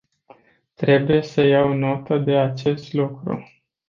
[0.73, 3.45] Trebuie să iau notă de acest lucru.